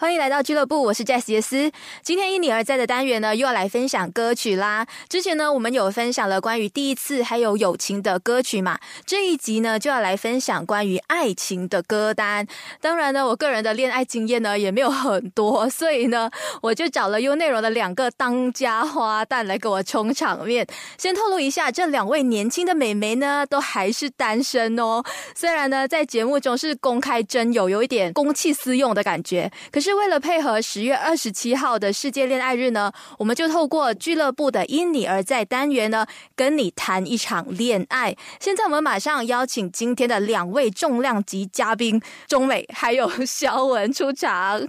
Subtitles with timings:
[0.00, 1.70] 欢迎来到俱乐部，我是 Jess 杰斯。
[2.02, 4.86] 今天因你而在的单元呢，又要来分享歌曲啦。
[5.10, 8.78] 之前呢，我们有分享了关于第一次还有友情的歌曲嘛。
[9.04, 12.46] 这一集呢，就要来分享关于爱情的歌单。
[12.80, 16.30] 当然呢，我个人的恋爱经验呢也没有很多， 所以呢，
[16.62, 20.66] 我就找了优内容的两个当家花旦来给我充场面。
[20.96, 25.02] 先透露一下，这两位年轻的美眉呢，都还是单身哦。
[25.34, 29.89] 虽然呢，在节目中是公开真友，有一点公器私用的感觉，可是。
[29.90, 38.14] 是为了配合十月二十七号的世界恋爱日呢，我们就透过俱乐部的因你而在单元呢，跟你谈一场恋爱。
[38.38, 44.64] 现在我们马上邀请今天的两位重量级嘉宾钟美还有肖文出场。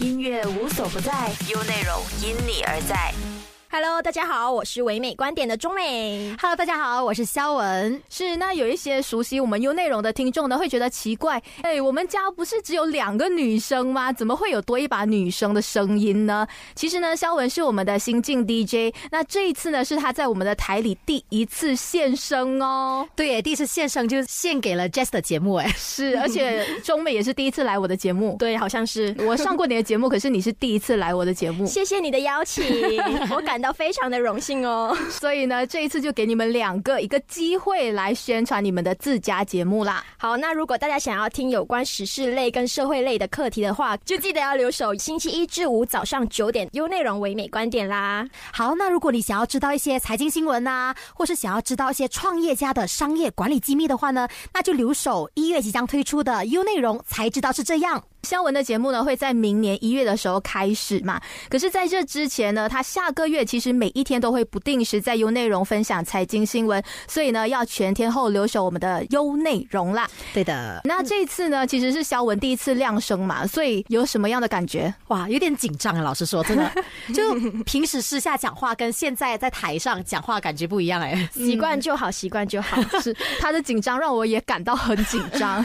[0.00, 3.37] 音乐无所不在，优内容因你而在。
[3.70, 6.34] Hello，大家好，我是唯美观点的钟美。
[6.40, 8.02] Hello，大家好，我是肖文。
[8.08, 14.10] 是那有一些熟悉我们优内容的听众呢，会觉得奇怪，哎，我们家不是只有两个女生吗？
[14.10, 16.48] 怎么会有多一把女生的声音呢？
[16.74, 23.06] 其实呢，肖文是我们的新晋 DJ，那这一次呢，是他在我们的台里第一次现身哦。
[23.14, 28.34] 对，第一次现身就献给了 Jess 的节目，哎，是，而且 钟美也是第一次来我的节目。
[28.38, 31.66] 对，好像是我上过你的节目，可是你是第一次来我的节目。
[31.66, 32.64] 谢谢你的邀请，
[33.30, 33.57] 我感。
[33.58, 40.04] 感到非常的荣幸哦， 所以呢，这一次就给你们两个一个机会来宣传你们的自家节目啦。
[40.16, 48.24] 好，那如果大家想要听有关时事类跟社会类的课题的话，就记得要留守星期一至五早上九点优内容唯美观点啦。
[48.52, 58.04] 好，那如果你想要知道一些财经新闻呐，或是想要知道一些创业家的商业管理机密的话呢，那就留守一月即将推出的优内容才知道是这样。
[58.28, 61.18] 肖文的节目呢会在明年一月的时候开始嘛？
[61.48, 70.06] 可是在这之前呢，他下个月其实每一天都会不定时在优内容分享财经新闻，所以呢要全天候留守我们的优内容啦。
[70.34, 74.92] 对的，那这次呢其实是肖文第一次亮声嘛，所以有什么样的感觉？
[75.06, 76.02] 哇，有点紧张啊！
[76.02, 76.70] 老实说，真的，
[77.14, 81.26] 就平时私下讲话跟现在在台上讲话感觉不一样哎。
[81.32, 82.78] 习惯就好，习惯就好。
[83.00, 85.62] 是 他的紧张让我也感到很紧张。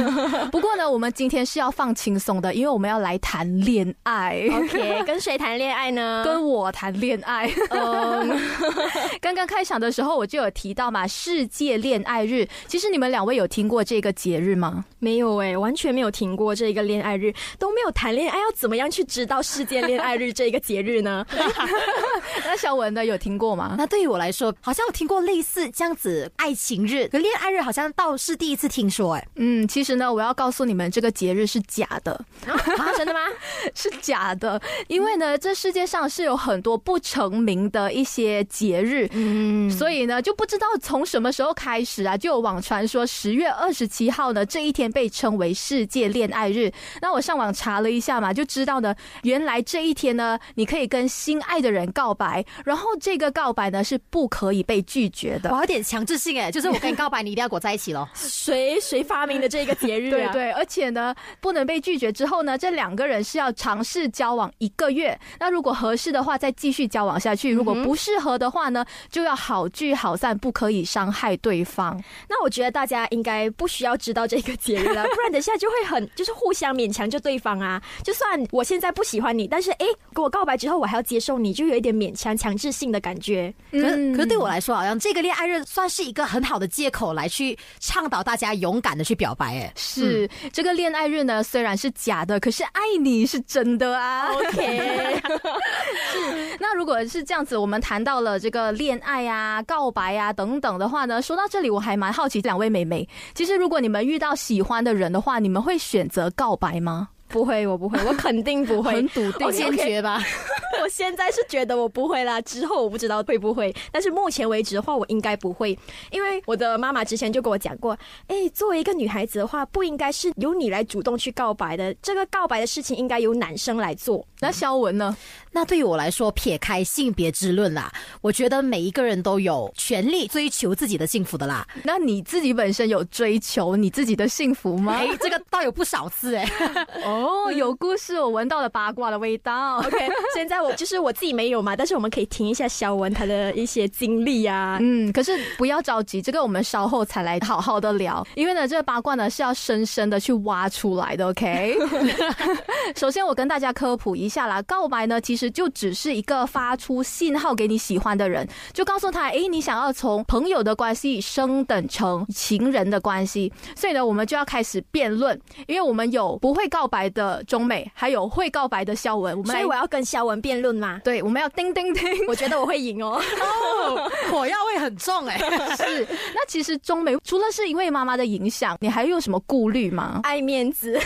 [0.50, 2.40] 不过呢，我们今天是要放轻松。
[2.40, 4.48] 的，因为我们要来谈恋爱。
[4.52, 6.22] OK， 跟谁谈恋爱呢？
[6.26, 7.52] 跟我谈恋爱。
[7.70, 8.40] 嗯，
[9.20, 12.48] 刚刚开场的时候我就有提到嘛，世界恋爱日。
[12.68, 14.86] 其实你们两位有听过这个节日吗？
[15.00, 21.26] 没有哎，完全没有听过这个恋爱日，都没有谈恋爱，要怎么样去知道世界恋爱日这个节日呢？
[22.46, 23.76] 那小文呢有听过吗？
[23.78, 29.14] 那对于我来说，好像我听过类似这样子爱情日，可恋爱日好像倒是第一次听说。
[29.14, 32.20] 哎，嗯，其实呢，我要告诉你们，这个节日是假的。
[32.48, 33.20] 啊，真的吗？
[33.74, 46.72] 是假的，因为呢，这世界上是有很多不成名的一些节日，嗯，所以呢，就不知道从什么时候开始啊，就有网传说十月二十七号呢这一天被称为世界恋爱日。
[47.02, 58.08] 那我上网查了一下嘛，就知道呢，原来这一天呢，你可以跟心爱的人告白，然后这个告白呢是不可以被拒绝的，有点强制性哎，就是我跟你告白，你一定要跟我在一起喽。
[58.14, 60.10] 谁谁发明的这个节日？
[60.10, 62.58] 对对，而且呢，不能被拒绝之后呢。
[62.64, 72.02] 这两个人是要尝试交往一个月，那如果合适的话，再继续交往下去；如果不适合的话呢，就要好聚好散，不可以伤害对方。
[72.30, 77.82] 那我觉得大家应该不需要知道这个节日了，不然等下就会很 就是互相勉强着对方啊。
[78.04, 83.52] 就算我现在不喜欢你，但是哎，跟我告白之后，我还要接受你，就有一点勉强强制性的感觉。
[83.72, 89.56] 可可是对我来说，好像这个恋爱日算是一个很好的借口，来去倡导大家勇敢的去表白。
[89.58, 95.22] 哎，是这个恋爱日呢，虽然是假的，可是爱你是真的啊，OK。
[96.12, 107.10] 是，那如果是这样子，我们谈到了这个恋爱啊、告白啊等等的话呢，说到这里，我还蛮好奇两位美眉，其实如果你们遇到喜欢的人的话，你们会选择告白吗？
[107.34, 110.22] 不会，我不会， 我肯定不会，很笃定、坚决吧。
[110.84, 115.78] 我现在是觉得我不会啦，之后我不知道会不会，但是目前为止的话，我应该不会，
[116.12, 117.98] 因为我的妈妈之前就跟我讲过，
[118.28, 124.26] 哎，作为一个女孩子的话，不应该是由你来主动去告白的，这个告白的事情应该由男生来做。
[124.40, 125.16] 那肖文呢？
[125.52, 127.92] 那对于我来说，撇开性别之论啦，
[128.22, 131.66] 我觉得每一个人都有权利追求自己的幸福的啦。
[131.84, 134.94] 那你自己本身有追求你自己的幸福吗？
[134.98, 136.50] 哎，这个倒有不少次哎。
[137.06, 139.78] 哦，有故事，我闻到了八卦的味道。
[139.80, 144.78] OK，现在我就是我自己没有嘛，但是我们可以听一下肖文他的一些经历啊。
[144.82, 151.28] 嗯，可是不要着急，这个我们稍后才来好好的聊，因为呢，这个八卦呢是要深深的去挖出来的。
[151.28, 151.78] OK，
[152.96, 171.00] 首先我跟大家科普一下啦，告白呢其实就只是一个发出信号给你喜欢的人，就告诉他，哎，你想要从朋友的关系升等成情人的关系，所以呢，我们就要开始辩论，因为我们有不会告白的中美，还有会告白的肖文，我们所以我要跟肖文辩论吗？
[171.04, 172.04] 对，我们要叮叮叮。
[172.28, 173.20] 我觉得我会赢哦。
[173.42, 175.38] 哦，火药味很重哎、
[175.78, 180.20] 是，那其实中美除了是因为妈妈的影响，你还有什么顾虑吗？
[180.24, 181.00] 爱面子，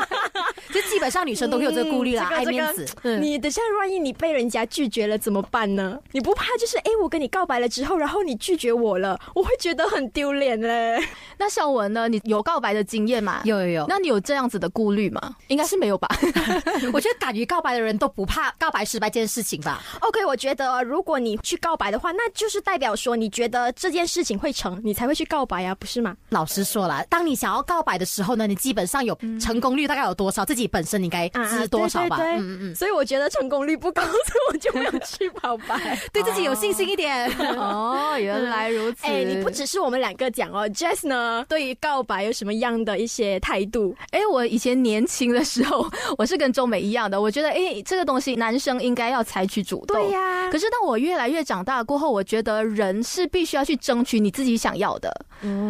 [0.74, 2.86] 就基本上女生都会有这个顾虑啦，嗯这个爱面子。
[3.02, 5.98] 嗯你等下万一你被人家拒绝了怎么办呢？
[6.12, 11.02] 你不怕就是哎，我跟你告白了之后，然后你拒绝我了，我会觉得很丢脸嘞。
[11.38, 12.08] 那孝文呢？
[12.08, 13.40] 你有告白的经验吗？。
[13.44, 15.36] 有有有，那你有这样子的顾虑吗？
[15.48, 16.08] 应该是没有吧。
[16.92, 19.82] 我觉得敢于告白的人都不怕告白失败这件事情吧。
[20.00, 26.16] OK，我觉得如果你去告白的话，那就是代表说你觉得这件事情会成，你才会去告白啊，不是吗？
[26.30, 32.16] 老实说了，当你想要告白的时候呢，你基本上有成功率大概有多少，自己本身应该知多少吧。
[32.16, 35.98] 对对对嗯嗯，所以我觉得成功率不高，所以我就没有去表白。
[36.12, 37.28] 对自己有信心一点。
[37.56, 39.06] 哦，原来如此。
[39.06, 43.94] 哎、你不只是我们两个讲哦，Jess 呢，对于告白有什么样的一些态度？
[44.10, 49.96] 哎，我以前年轻的时候，我是跟周美一样的，我觉得哎，这个东西男生应该要采取主动。
[49.96, 55.10] 对呀可是当我越来越长大过后，我觉得人是必须要去争取你自己想要的。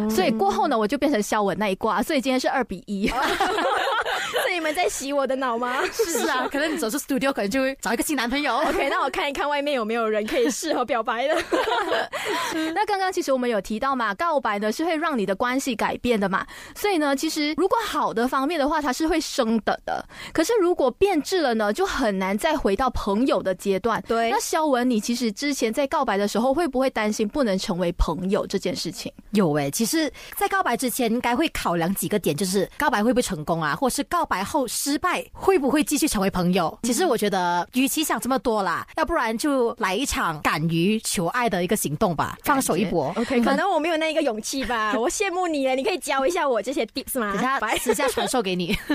[0.09, 3.07] 所以过后呢，我就变成肖文那一挂，所以今天是二比一。
[4.31, 5.81] 所以你们在洗我的脑吗？
[5.91, 8.55] 是啊， 可能你走出 studio，可能就会找一个新男朋友。
[8.57, 11.35] OK，那我看一看外面有没有人可以适合表白的。
[12.73, 16.45] 那刚刚其实我们有提到嘛，告白呢是会让你的关系改变的嘛，
[16.75, 20.03] 所以呢，其实如果好的方面的话，它是会升等的。
[20.33, 24.01] 可是如果变质了呢，就很难再回到朋友的阶段。
[24.07, 29.11] 对那肖文，你其实之前在告白的时候，会不会担心不能成为朋友这件事情？
[29.31, 36.75] 有诶、其实，在告白之前应该会考量几个点，就是告白会不会成功啊，或是告白后失败会不会继续成为朋友。
[36.83, 43.13] 其实我觉得，与其想这么多啦，要不然就来一场敢于求爱的一个行动吧，放手一搏。
[43.17, 47.33] OK，可能我没有那一个勇气吧， 我羡慕你了，你可以教一下我这些 tips 吗？
[47.33, 48.75] 等下拜私下传授给你。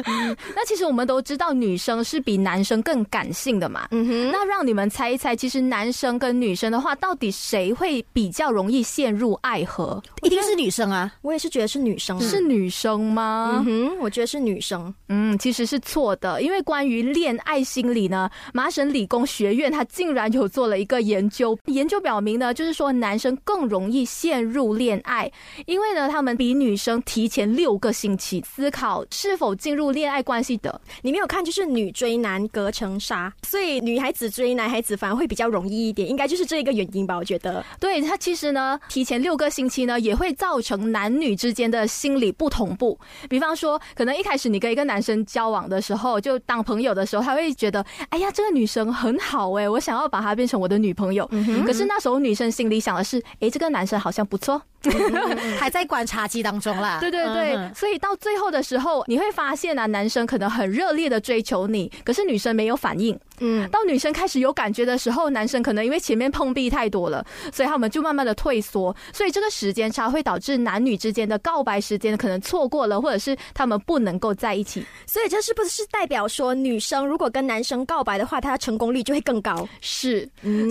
[0.57, 3.89] 那其实我们都知道，女生是比男生更感性的嘛。
[3.91, 10.03] 嗯哼，那让你们猜一猜，其实男生跟女生的话，到底谁会比较容易陷入爱河？
[10.23, 13.57] 一定是女生啊，我也是觉得是女生，是女生吗？
[13.57, 14.95] 嗯哼，我觉得是女生。
[15.09, 25.31] 嗯，其实是错的，因为关于恋爱心理呢，麻省理工学院它竟然有做了一个研究，研究表明呢，就是说男生更容易陷入恋爱，
[25.67, 30.81] 因为呢，他们比女生提前六个星期思考是否进入恋爱关系的。
[31.03, 37.17] 你没有看，就是女追男隔层纱，所以女孩子追男孩子反而会比较容易一点，应该就是这一个原因吧？
[37.17, 37.65] 我觉得。
[37.81, 42.99] 对它其实呢，提前六个星期呢，也会造成男女之间的心理不同步。
[43.29, 51.25] 比方说，可能一开始你跟一个男生交往的时候，就当朋友的时候，他会觉得，哎呀，这个女生很好哎、我想要把她变成我的女朋友。
[51.65, 54.61] 可是那时候女生心里想的是，哎，这个男生好像不错。
[55.59, 56.99] 还在观察期当中啦。
[57.01, 63.19] 对对对，嗯所以到最后的时候，你会发现啊，男生可能很热烈的追求你，可是女生没有反应。
[63.41, 74.85] 嗯，到女生开始有感觉的时候，男生可能因为前面碰壁太多了，所以他们就慢慢的退缩，所以这个时间差会导致男女之间的告白时间可能错过了，或者是他们不能够在一起。
[75.07, 79.69] 所以这是不是代表说，女生如果跟男生告白的话，她的成功率就会更高？
[79.81, 80.29] 是，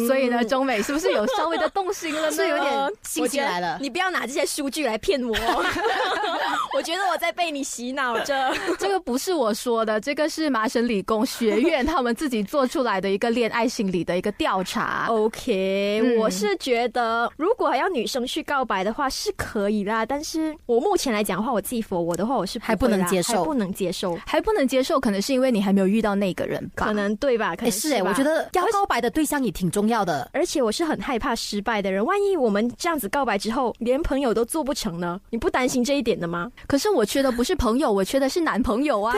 [0.08, 2.32] 所以呢，中美是不是有稍微的动心了呢？
[2.32, 3.78] 是有点心来了。
[3.82, 5.36] 你不要拿这些数据来骗我，
[6.76, 8.54] 我觉得我在被你洗脑着。
[8.78, 15.08] 这个不是我说的，这个是麻省理工学院他们自己做出来的一个恋爱心理的一个调查。
[15.10, 26.86] OK，、嗯我是觉得如果要女生去告白的话是可以啦，但是我目前来讲的话，我自己否我的话，我是还不能接受还不能接受，还不能接受，可能是因为你还没有遇到那个人吧？
[26.86, 27.54] 可能对吧？
[27.58, 30.30] 可是哎，吧我觉得要告白的对象也挺重要的。
[30.32, 35.20] 而且我是很害怕失败的人，万一我们这样子告白之后，连朋友都做不成呢？
[35.30, 36.50] 你不担心这一点的吗？
[36.68, 39.14] 可是我缺的不是朋友，我缺的是男朋友啊！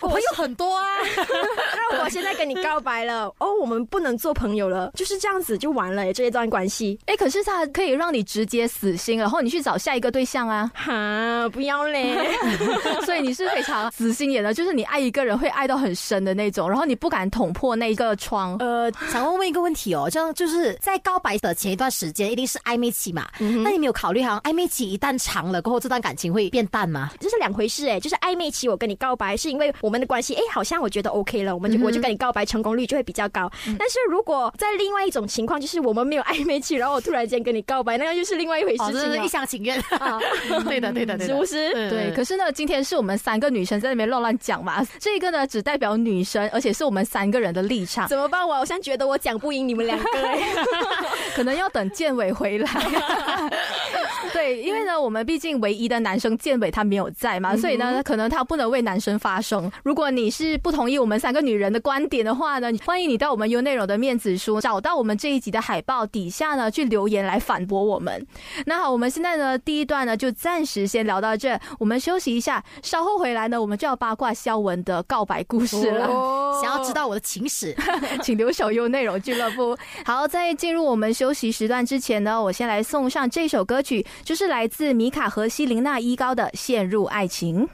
[0.00, 0.84] 我朋友很多啊，
[1.90, 6.98] 那我现在跟你告白了， 哦，我们不能做朋友了，就是这样子就完了耶这一段关系。
[7.06, 10.70] 哎，可是他可以让你直接死心，然后你去找下一个对象啊！
[10.74, 12.14] 哈，不要嘞！
[13.04, 18.56] 所以你是非常死心眼的，就是你爱一个人会爱到很深的那种，然后你不敢捅破那一个窗。
[18.58, 23.26] 呃，想问问一个问题哦，这样就是在告白的前一段时间一定是暧昧期嘛？
[23.38, 27.10] 那你没有考虑，好像暧昧期一旦长了过后，这段感情会变淡吗？
[27.18, 33.50] 这是两回事哎，就是暧昧期我跟你告白，是因为我们们的关系，哎，好像我觉得 OK 了，我们就、嗯我就跟你告白，成功率就会比较高。
[33.78, 39.28] 但是如果在另外一种情况，就是我们没有暧昧期，然后我突然间跟你告白，那个又是另外一回事哦，情了这是一。
[39.34, 39.76] 厢情愿。
[39.98, 40.20] 啊，
[40.64, 41.72] 对的，对的，对的，是不是？
[41.90, 48.46] 对，可是呢，今天是我们三个女生在那边乱乱讲嘛，这个呢只代表女生，而且是我们三个人的立场，怎么办？
[48.46, 50.40] 我好像觉得我讲不赢你们两个、哎
[51.34, 52.70] 可能要等建伟回来。
[54.32, 59.70] 对，因为呢，我们毕竟唯一的男生建伟他没有在嘛，所以呢，可能他不能为男生发声。
[59.82, 68.26] 如果你是不同意我们三个女人的观点的话呢，欢迎你到我们优内容的面子书找到我们这一集的海报底下呢去留言来反驳我们。
[68.66, 76.06] 那好，我们现在呢第一段呢就暂时先聊到这，我们休息一下，稍后回来呢我们就要八卦肖文的告白故事了。
[76.06, 77.74] 哦想要知道我的情史，
[78.22, 79.76] 请留守优内容俱乐部。
[80.04, 87.66] 好，在进入我们休息时段之前呢，我先来送上这首歌曲，就是来自米卡和西琳娜依高的《陷入爱情》。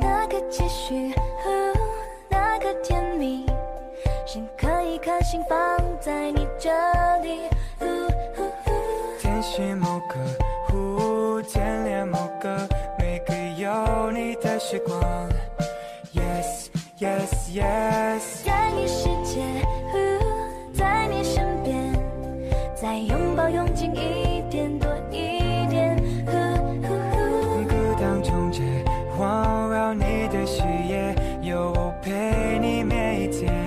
[0.00, 1.72] 那个期许，哦
[2.28, 3.46] 那个甜蜜，
[4.26, 5.58] 深刻一颗心放
[6.00, 6.70] 在你这
[7.22, 7.40] 里。
[7.80, 10.16] 呜呜呜天许某个，
[10.68, 15.00] 忽见恋某个，每个有你的时光。
[17.00, 19.40] Yes yes 在你世界，
[19.90, 19.96] 呼
[20.74, 21.94] 在你身边，
[22.74, 25.96] 再拥抱拥紧一点多一点。
[26.26, 26.32] 呼，
[26.86, 26.92] 呼，
[27.56, 28.60] 呼孤单终结
[29.16, 29.26] 环
[29.70, 33.59] 绕你的视野，有我陪你每一天。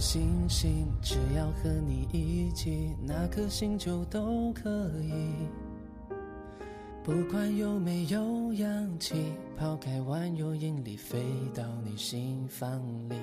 [0.00, 5.12] 星星，只要和你一起，哪颗星球都可以。
[7.04, 9.14] 不管有没有氧气，
[9.56, 11.18] 抛开万有引力，飞
[11.54, 13.16] 到你心房里。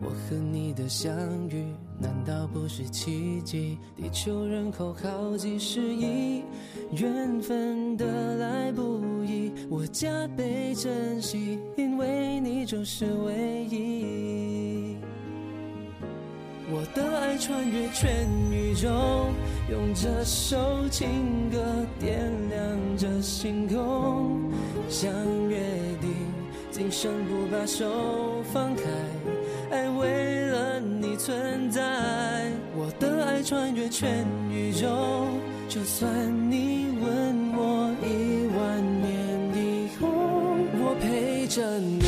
[0.00, 1.64] 我和你的相遇，
[1.98, 3.78] 难道不是奇迹？
[3.96, 6.42] 地球人口好几十亿，
[6.90, 14.81] 缘分得来不易，我加倍珍惜，因为你就是唯一。
[16.74, 18.88] 我的爱穿越全宇宙，
[19.70, 21.58] 用这首情歌
[22.00, 24.50] 点亮这星空，
[24.88, 25.12] 相
[25.50, 25.58] 约
[26.00, 26.10] 定，
[26.70, 28.84] 今生不把手放开，
[29.70, 31.82] 爱为了你存在。
[32.74, 35.26] 我的爱穿越全宇宙，
[35.68, 36.10] 就算
[36.50, 39.12] 你问我一万年
[39.54, 42.00] 以后，我陪着你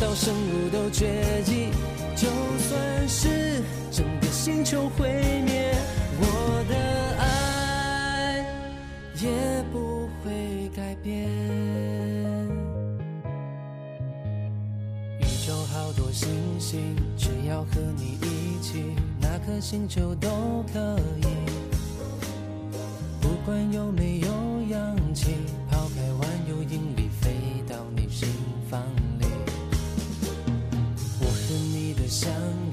[0.00, 1.06] 到生物都绝
[1.44, 1.68] 迹。
[4.44, 5.08] 星球毁
[5.46, 5.74] 灭，
[6.20, 6.76] 我的
[7.18, 8.44] 爱
[9.22, 11.26] 也不会改变。
[15.18, 16.28] 宇宙好多星
[16.60, 18.84] 星，只要和你一起，
[19.18, 20.28] 哪颗星球都
[20.70, 21.26] 可以。
[23.22, 24.28] 不管有没有
[24.68, 25.36] 氧气，
[25.70, 27.30] 抛开万有引力，飞
[27.66, 28.28] 到你心
[28.68, 28.78] 房
[29.18, 29.24] 里。
[31.18, 32.63] 我和你的相遇，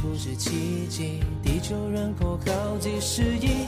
[0.00, 1.20] 不是奇迹？
[1.42, 3.66] 地球人口好几十亿，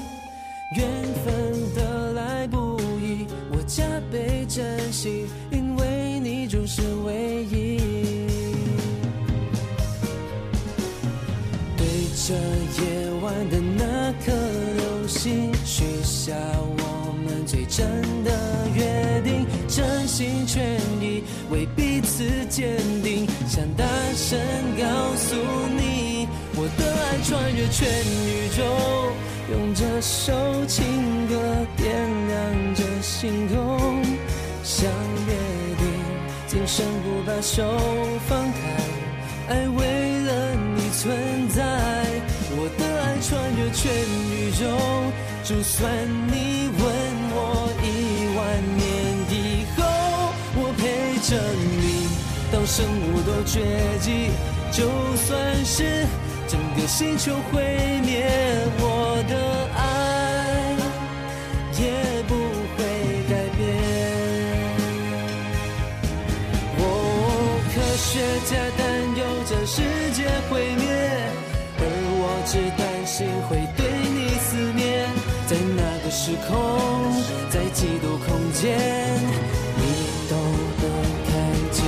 [0.77, 0.87] 缘
[1.25, 7.79] 分得来不易，我加倍珍惜，因为你就是唯一。
[11.77, 12.35] 对着
[12.81, 12.85] 夜
[13.23, 14.33] 晚的那颗
[14.77, 17.87] 流星，许下我们最真
[18.23, 18.31] 的
[18.75, 23.85] 约定，真心全意为彼此坚定，想大
[24.15, 24.39] 声
[24.79, 25.35] 告诉
[25.77, 25.90] 你，
[27.31, 28.65] 穿越全宇宙，
[29.53, 30.33] 用这首
[30.67, 31.37] 情歌
[31.77, 31.95] 点
[32.27, 34.03] 亮这星空，
[34.65, 34.91] 像
[35.29, 35.33] 约
[35.79, 35.87] 定，
[36.49, 37.63] 今生不把手
[38.29, 41.63] 放开，爱为了你存在，
[42.51, 43.95] 我的爱穿越全
[44.33, 44.67] 宇宙，
[45.45, 45.89] 就算
[46.27, 46.83] 你问
[47.31, 47.87] 我一
[48.37, 48.41] 万
[48.77, 48.83] 年
[49.31, 49.87] 以后，
[50.57, 50.83] 我陪
[51.23, 51.39] 着
[51.79, 52.09] 你
[52.51, 53.63] 到生物都绝
[54.01, 54.33] 迹，
[54.73, 54.83] 就
[55.29, 56.05] 算是
[56.51, 57.63] 整个星球毁
[58.05, 58.27] 灭，
[58.81, 59.35] 我的
[59.79, 59.79] 爱
[61.79, 61.83] 也
[62.27, 62.35] 不
[62.75, 62.79] 会
[63.31, 63.59] 改变。
[66.77, 66.83] 哦，
[67.71, 68.11] 科学
[68.51, 68.83] 家担
[69.17, 69.79] 忧这世
[70.13, 70.91] 界毁灭，
[71.79, 71.83] 而
[72.19, 75.07] 我只担心会对你思念。
[75.47, 76.51] 在那个时空，
[77.49, 78.77] 在几度空间，
[79.77, 79.83] 你
[80.29, 80.35] 都
[80.83, 80.85] 能
[81.31, 81.31] 看
[81.71, 81.79] 见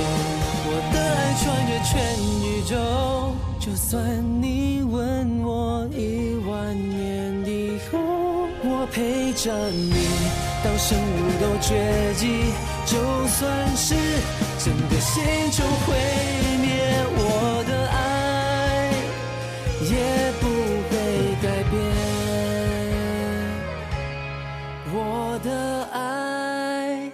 [0.63, 1.91] 我的爱穿越全
[2.47, 3.42] 宇宙。
[3.65, 7.97] 就算你问我一万年以后，
[8.61, 9.93] 我陪着你
[10.61, 12.51] 到生物都绝迹，
[12.85, 13.95] 就算是
[14.59, 15.95] 整个星球毁
[16.61, 16.67] 灭，
[17.15, 18.91] 我的爱
[19.79, 19.95] 也
[20.41, 20.43] 不
[20.89, 20.93] 会
[21.41, 21.73] 改变。
[24.93, 25.49] 我的
[25.93, 27.09] 爱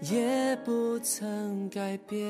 [0.00, 2.26] 也不曾改变。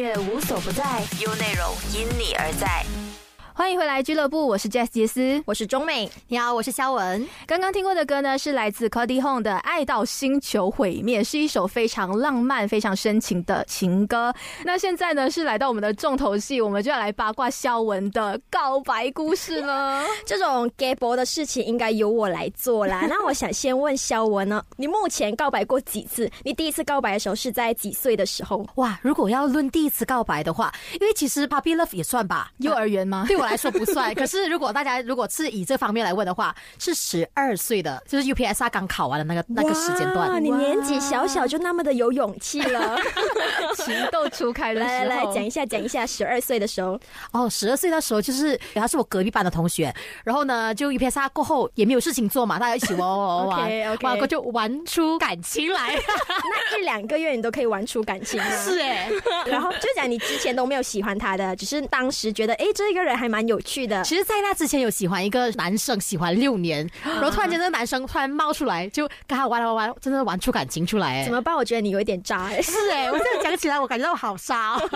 [0.00, 3.09] 乐无所不在，优内容因你而在。
[3.52, 5.42] 欢迎回来俱乐部，我是 Jess 杰斯。
[5.44, 7.26] 我是钟美，你好，我是肖文。
[7.46, 14.32] 刚刚听过的歌呢，是来自 Cody Home 的《爱到星球毁灭》，是一首非常浪漫、非常深情的情歌。
[14.64, 20.04] 那现在呢，是来到我们的重头戏，我们就要来八卦肖文的告白故事了。
[20.24, 23.06] 这种 gay 博的事情应该由我来做啦。
[23.10, 26.30] 那我想先问肖文呢，你目前告白过几次？
[26.44, 28.66] 你第一次告白的时候是在几岁的时候？
[28.76, 33.26] 哇，如果要论第一次告白的话，因为其实 puppy love 也算吧，幼儿园吗？
[33.28, 34.14] 对我来说不算。
[34.14, 40.44] 可是如果大家如果是以这方面来问的话，是十二岁的，就是 UPSR 刚考完的那个那个时间哇，段。
[40.44, 42.98] 你年纪小小就那么的有勇气了。
[43.76, 46.98] 情窦初开的时候，来来来，讲一下讲一下，十二岁的时候，
[47.32, 49.92] 哦，十二岁的时候就是他是我隔壁班的同学，
[50.24, 55.94] 然后呢就 UPSR 过后也没有事情做嘛，大家一起玩玩玩玩 过就玩出感情来。
[56.28, 58.46] 那一两个月你都可以玩出感情吗？
[58.62, 59.10] 是哎、
[59.46, 64.02] 然后就讲你之前都没有喜欢他的，只是当时觉得哎这个人还蛮有趣的。
[64.02, 71.20] 其实，在那之前有喜欢一个男生，喜欢六年， 然后突然间那个男生突然冒出来，就跟他玩玩玩，真的玩出感情出来。
[71.20, 71.54] 哎怎，么办？
[71.54, 72.60] 我觉得你有一点渣哎。
[72.60, 74.88] 是哎、 我现在讲起来，我感觉到好渣、 哦。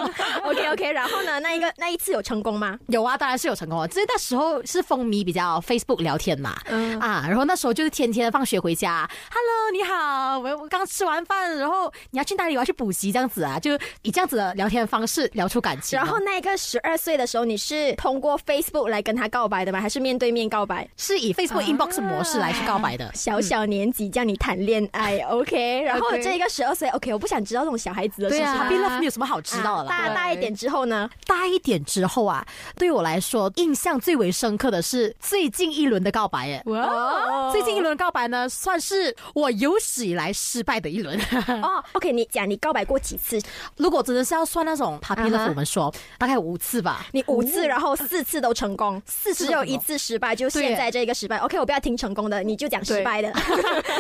[0.45, 2.79] OK OK，然后呢，那一个那一次有成功吗？
[2.89, 3.87] 有啊，当然是有成功啊。
[3.87, 12.55] 只是那时候是风靡比较 Facebook 聊天嘛，嗯啊，然后那时候就是天天放学回家，Hello，你好，我我刚吃完饭，然后你要去哪里？
[12.55, 15.99] 我要去补习，这样子啊，就以这样子的聊天方式聊出感情。
[15.99, 19.79] 然后那一个十二岁的时候，你是通过 Facebook 来跟他告白的吗？
[19.79, 20.89] 还是面对面告白？
[20.97, 23.11] 是以 Facebook inbox 模式来去告白的。
[23.13, 25.83] 小小年纪叫你谈恋爱，OK。
[25.83, 28.47] 然后这个十二岁，OK，我不想知道这种小孩子的事情。
[28.47, 29.91] ，Happy Love 没有什么好知道的啦。
[29.91, 31.11] 大大一点之后呢？
[31.27, 32.43] 大一点之后啊，
[32.77, 36.63] 对我来说印象最为深刻的是最近一轮的告白耶。
[36.65, 41.21] 哦最近一轮告白呢，算是我有史以来失败的一轮。
[41.63, 43.39] 哦，OK，你讲你告白过几次？
[43.77, 47.05] 如果真的是要算那种 puppy 嗯 love，、哼我们说大概五次吧。
[47.13, 51.39] 你五次，然后四四次都成功，四次只有一次失败，就现在这个失败。
[51.39, 53.33] OK，我不要听成功的，你就讲失败的。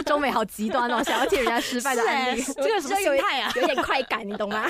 [0.06, 2.40] 中 美好极端哦，想要听人家失败的案例。
[2.54, 3.52] 这个什么心态啊？
[3.56, 4.66] 有点快感，你懂吗？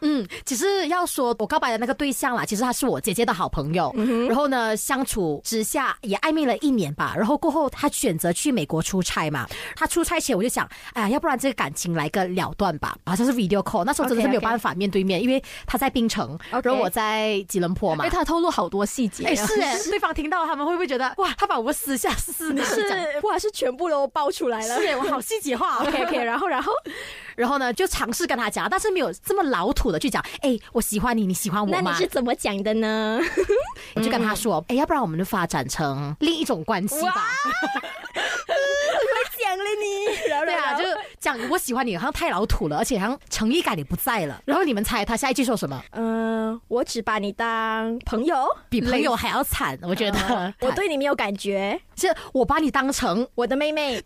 [0.00, 3.94] 嗯，其实要说我告白的那个对象啦，其实他是我姐姐的好朋友。
[4.26, 7.14] 然后呢，相处之下也暧昧了一年吧。
[7.16, 9.46] 然后过后他选择去美国出差嘛。
[9.76, 12.98] 他出差前我就想，哎呀，要不然这个感情来个了断吧。
[13.06, 18.14] 好像是 video call，那时候真的是没有办法面对面因为他在槟城然后我在吉隆坡嘛因为，。
[18.14, 19.30] 他透露好多细节啊。
[19.30, 22.98] 哎，是 哎，对方听到他们会不会觉得哇，他把我私下私的是讲？
[23.22, 24.80] 哇，是全部都爆出来了。
[24.80, 25.84] 是哎，我好细节化哦。
[25.88, 26.72] OK OK， 然后然后，
[27.36, 31.80] 然后呢，就尝试跟他讲，但是没有这么老土的去讲，哎，我喜欢你，你喜欢我吗？
[31.82, 33.20] 那你是怎么讲的呢？
[33.94, 37.30] 我就跟他说，哎，要不然我们就发展成另一种关系吧。
[39.54, 40.84] 讲了你，然后对啊，就
[41.20, 44.40] 讲我喜欢你，好像太老土了，而且好像诚意感也不在了。
[44.46, 45.80] 然后你们猜他下一句说什么？
[45.92, 48.36] 嗯，我只把你当朋友，
[48.68, 50.54] 比朋友还要惨，我觉得。
[50.60, 54.02] 我对你没有感觉， 是我把你当成我的妹妹，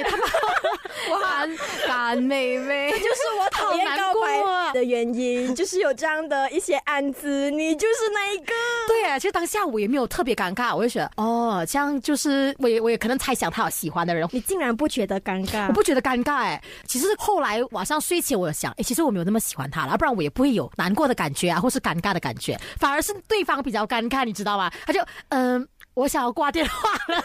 [0.00, 8.52] 干干 妹妹，这就是我讨厌过告白啊的原因， 就是有这样的一些案子，你就是那一个。
[8.88, 14.26] 对啊，其实当下我也没有特别尴尬，我就觉得哦，这样就是我也我也可能猜想他有喜欢的人。
[14.32, 15.66] 你竟然不觉得尴尬？
[15.68, 24.70] 我不觉得尴尬哎，其实后来晚上睡前我有想，哎，其实我没有那么喜欢他了，不然我也不会有难过的感觉啊，或是尴尬的感觉，反而是对方比较尴尬，你知道吗？
[24.86, 25.00] 他就
[25.30, 27.22] 嗯、我想要挂电话了，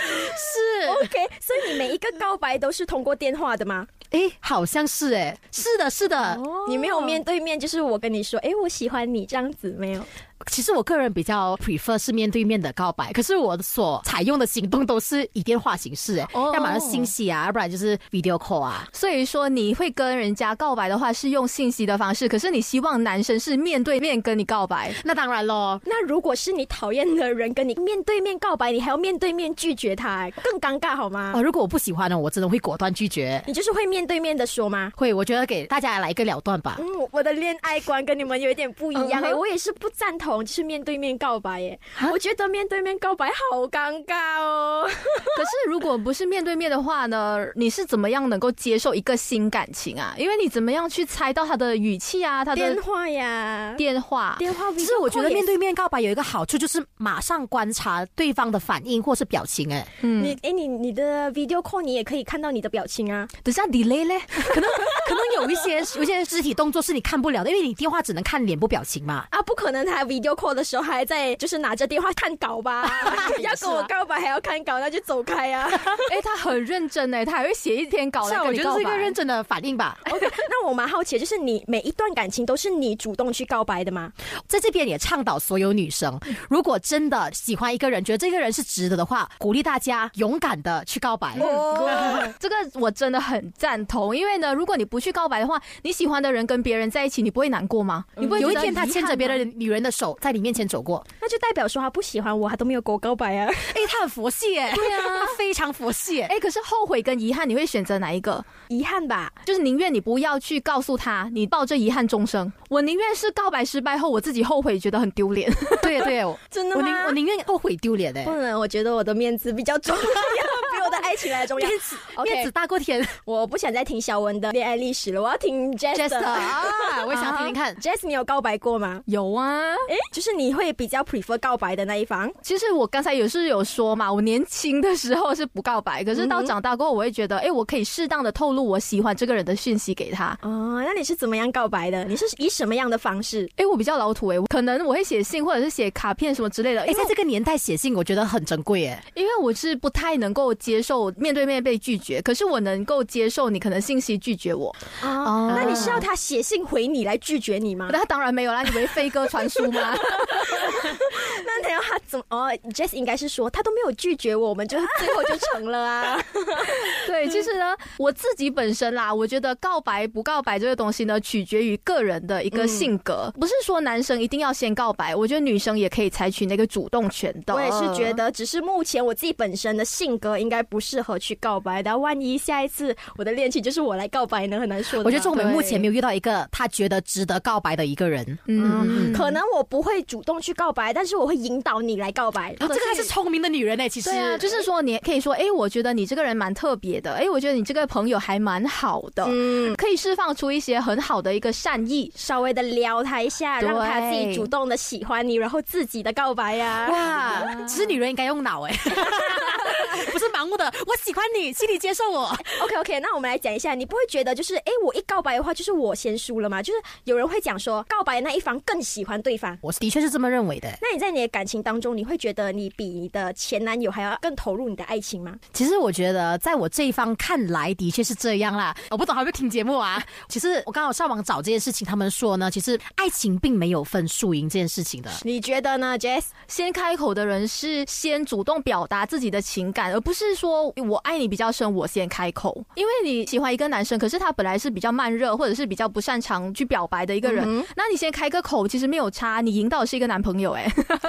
[0.00, 3.86] 是 OK，所以你每一个告白都是通过电话的吗？
[4.10, 6.38] 哎，好像是哎，是的，是的。
[6.68, 10.02] 你没有面对面，就是我跟你说，哎，我喜欢你这样子没有？
[10.50, 18.86] 其实我个人比较 prefer 是面对面的告白，可是我所采用的行动都是以电话形式，哎、哦要么是信息啊，要不然就是 video call 啊。
[18.92, 24.92] 所以说你会跟人家告白的话是用信息的方式，可是你希望男生是面对面跟你告白。
[25.04, 31.32] 那当然咯，那如果是你讨厌的人跟你面对面告白，你还要面对面拒绝他，更尴尬好吗？
[31.34, 33.42] 哦，如果我不喜欢呢，我真的会果断拒绝。
[33.46, 34.92] 你就是会面对面的说吗？
[34.96, 36.76] 会，我觉得给大家来一个了断吧。
[36.78, 41.78] 嗯，我的恋爱观跟你们有一点不一样哎、我也是不赞同就是面对面告白耶，
[42.12, 44.86] 我觉得面对面告白好尴尬哦。
[45.36, 50.14] 可是如果不是面对面的话呢，你是怎么样能够接受一个新感情啊？
[50.18, 54.36] 因为你怎么样去猜到他的语气啊，他的电话呀，电话？
[54.38, 59.72] 电话，其实我觉得面对面告白有一个好处，就是马上观察对方的反应或是表情。
[59.72, 63.26] 哎，嗯，你哎你你的 video call 你也可以看到你的表情啊。
[63.42, 64.70] 等下 delay 嘞， 可能
[65.08, 69.26] 可能有一些有一些肢体动作是你看不了的，因为你电话只能看脸部表情嘛。
[69.30, 69.84] 啊，不可能！
[69.86, 72.88] 他 video call 的时候还在，就是拿着电话看稿吧？
[73.40, 75.68] 要跟我告白还要看稿，那就走开啊！
[76.10, 78.96] 哎，他很认真哎，他还会写一篇稿我觉得是一个。
[78.96, 79.96] 认真的反应吧。
[80.10, 84.10] OK，那我蛮好奇，就是你每一段感情都是你主动去告白的吗？
[84.48, 91.36] 在这边也倡导所有女生，如果真的喜欢一个人，觉得这个人是值得的话，鼓励大家勇敢的去告白。
[91.40, 98.06] 哦， 这个我真的很赞同，因为呢，如果你不去告白的话，你喜欢的人跟别人在一起，你不会难过吗？
[98.16, 103.48] 你不会有一觉得遗天他牵着别的女人的手在你面前走过，那就代表说他不喜欢我，他都没有跟我告白啊。
[103.74, 106.28] 哎，他很佛系哎，对啊，他非常佛系哎。
[106.28, 108.44] 哎，可是后悔跟遗憾，你会选择哪一个？
[108.68, 112.52] 遗憾吧，就是宁愿你不要去告诉他，你抱着遗憾终生。
[112.68, 115.50] 我宁愿是告白失败后，我自己后悔，觉得很丢脸。
[115.82, 118.30] 对对，我 真的吗我宁我宁愿后悔丢脸哎不。
[118.32, 121.68] 能，我觉得我的面子比较重要，比 我的爱情来的重要。
[122.24, 125.86] 面子大过天我不想再听小文的恋爱历史了，我要听的。
[126.20, 127.74] 啊，我也想听听看。
[127.76, 129.02] Jess，你有告白过吗？
[129.06, 132.30] 有啊，诶，就是你会比较 prefer 告白的那一方。
[132.42, 140.38] 其实我刚才也是有说嘛，我年轻的时候是不告白，可是到长大过后，我会觉得，哎，我可以适当的透露我喜欢这个人的讯息给他。
[140.42, 142.04] 哦，那你是怎么样告白的？
[142.04, 143.48] 你是以什么样的方式？
[143.56, 146.82] 哎，我比较老土哎，可能我会写信或者是写卡片什么之类的。
[146.82, 149.02] 哎，在这个年代写信，我觉得很珍贵哎。
[149.14, 154.74] 因为我是不太能够接受面对面被拒绝，可是我能够接受你可能信息拒绝我。
[155.02, 157.88] 哦，那你是要他写信回你来拒绝你吗？
[157.92, 159.96] 那当然没有啦，你以为飞鸽传书吗？
[161.44, 162.24] 那他要他怎么？
[162.30, 166.22] 哦，Jess 应该是说他都没有拒绝我，我们就最后就成了啊。
[167.06, 177.54] 对，其实呢，我自己本身啦，我觉得告白不告白这个东西呢，取决于个人的一个性格，不是说男生一定要先告白，我觉得女生也可以采取那个主动权的。
[177.54, 181.96] 我也是觉得，只是目前我自己本身的性格应该不适合去告白的。
[181.96, 185.04] 万一下一次我的恋情就是我来告白呢，很难说的。
[185.04, 188.38] 我觉得钟美对目前没有遇到一个他觉得值得告白的一个人。
[188.46, 192.52] 嗯，可能我不会主动去告白，但是我会引导你来告白。
[192.60, 202.12] 哦，这个还是聪明的女人呢、其实对啊，就是说你可以说，哎，我觉得你这个人蛮特别的，哎，我觉得你这个朋友还蛮好的，嗯，可以释放出一些很好的一个善意。
[202.14, 208.74] 稍微的撩他一下，让他自己主动的喜欢你，然后自己的告白呀、哇，其实女人应该用脑哎，
[210.36, 210.70] 盲目的。
[210.86, 212.26] 我喜欢你，请你接受我。
[212.60, 216.62] OK OK，那我们来讲一下，你不会觉得就是，哎，我一告白的话，就是我先输了吗？
[216.62, 219.56] 就是有人会讲说，告白的那一方更喜欢对方。
[219.62, 220.68] 我的确是这么认为的。
[220.82, 225.34] 那你在你的感情当中，你会觉得你比你的前男友还要更投入你的爱情吗？
[225.54, 228.76] 其实我觉得，在我这一方看来，的确是这样啦。
[228.90, 230.02] 我不懂还会听节目啊。
[230.28, 235.10] 其实我刚好上网找这件事情，他们说呢，其实爱情并没有分输赢这件事情的。
[235.22, 236.24] 你觉得呢，Jess？
[236.48, 242.64] 先开口的人是先主动表达自己的情感，而不是说我爱你比较深，我先开口。
[242.74, 250.66] 因为你喜欢一个男生，可是他本来是比较慢热，或者是比较不擅长去表白的一个人，那你先开个口，其实没有差，你赢到的是一个男朋友、哎，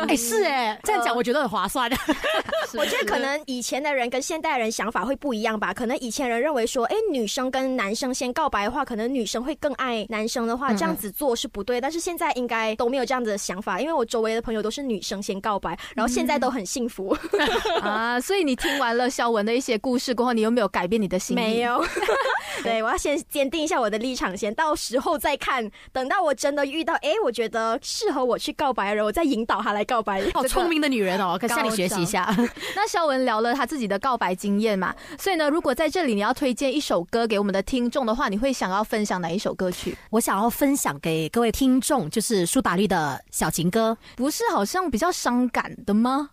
[0.08, 1.89] 哎，是哎， 这样讲我觉得很划算。
[2.77, 5.73] 我觉得可能以前的人跟现代人想法会不一样吧。
[5.73, 11.80] 可能以前人认为说，哎，女生跟男生先告白的话，可能女生会更爱男生的话，这样子做是不对。
[11.80, 17.15] 但是现在应该都没有这样子的想法，因为我周围的朋友都是女生先告白，然后现在都很幸福。
[17.82, 21.39] 啊，所以你听完了肖文的一些故事过后，你有没有改变你的心意？
[21.39, 21.58] 没。
[21.62, 21.84] 有，
[22.63, 25.70] 对我要先坚定一下我的立场先，到时候再看。
[25.91, 30.24] 等到我真的遇到，哎，我觉得适合我去告白的人，我再引导他来告白。
[30.34, 32.34] 好聪明的女人哦，可以向你学习一下。
[32.76, 39.98] 那肖文聊了他自己的告白经验嘛，所以呢，如果在这里你要推荐一首歌给我们的听众的话，你会想要分享哪一首歌曲？
[40.12, 43.98] 我想要分享给各位听众，就是苏打绿的小情歌。
[44.15, 46.30] 不是好像比较伤感的吗？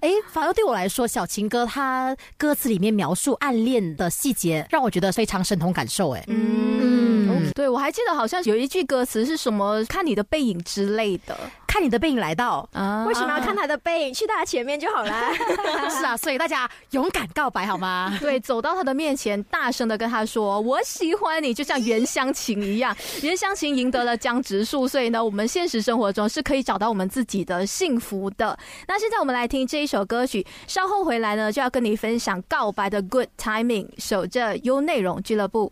[0.00, 6.10] 哎，反而对我来说，小情歌它歌词里面描述暗恋的细节，让我觉得非常身同感受。
[6.10, 14.14] 哎，嗯，对，我还记得好像有一句歌词是什么“看你的背影”之类的看你的背影来到，啊为什么要看他的背影？
[14.14, 15.30] 去他前面就好啦。
[15.90, 18.16] 是啊，所以大家勇敢告白好吗？
[18.18, 22.96] 对，走到他的面前，大声的跟他说：“我喜欢你，就像袁湘琴一样。
[23.22, 28.58] ”袁湘琴赢得了江直树，所以呢，我们现实生活中是可以找到我们自己的幸福的。
[28.86, 35.70] 那现在我们来听这一首歌曲，稍后回来呢，就要跟你分享告白的 Good Timing，守着优内容俱乐部。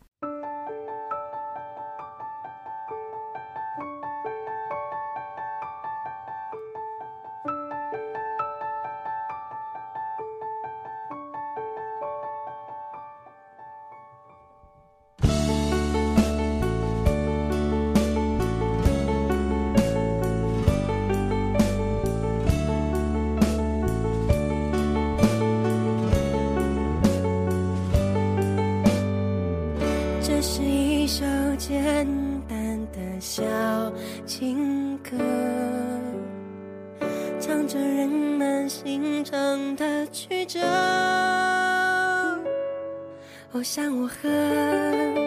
[43.57, 45.26] 我想我很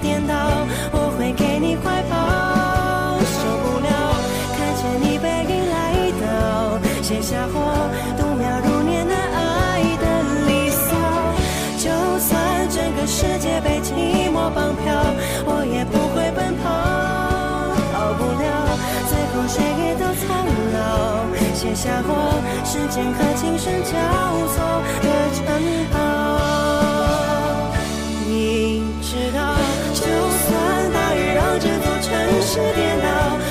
[0.00, 0.34] 颠倒
[0.92, 2.14] 我会给你怀抱。
[3.20, 3.88] 受不了
[4.56, 5.74] 看见你背影来
[6.20, 7.56] 到写下我
[8.18, 10.04] 度秒如年难捱的
[10.46, 10.86] 离骚。
[11.78, 14.84] 就算整个世界被寂寞绑票
[15.44, 16.64] 我也不会奔跑。
[17.96, 18.44] 熬不了
[19.08, 20.26] 最后谁也都苍
[20.74, 20.76] 老。
[21.54, 22.10] 写下我
[22.64, 23.92] 时间和琴声交
[24.52, 24.54] 错
[25.02, 25.44] 的城
[25.90, 25.96] 堡
[32.56, 33.45] 是颠倒。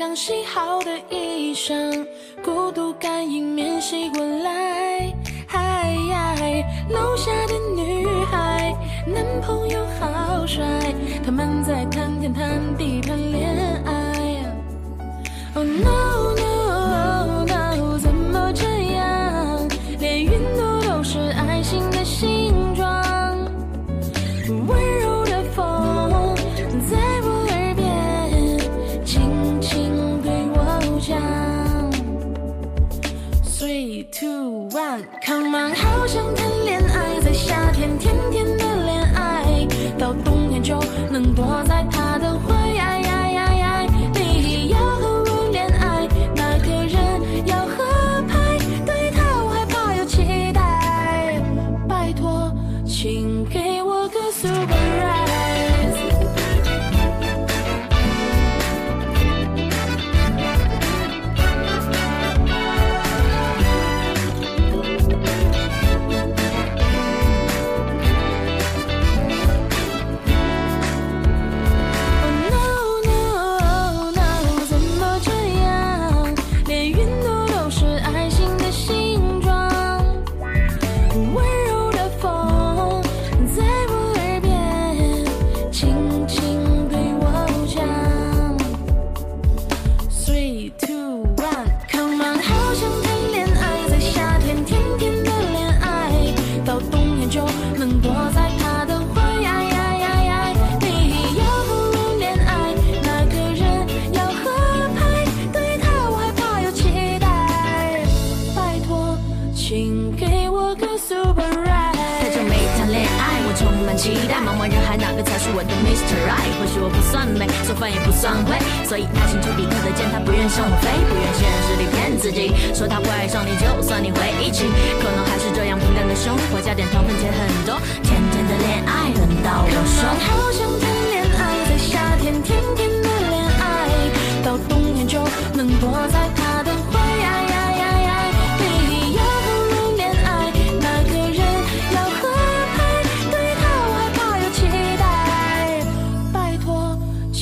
[0.00, 2.06] 刚洗好的衣裳
[2.42, 4.24] 孤独感迎面袭过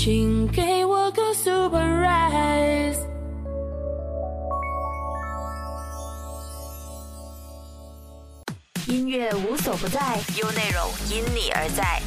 [0.08, 2.96] 请给我个 surprise。
[8.86, 12.00] 音乐无所不在，优内容因你而在。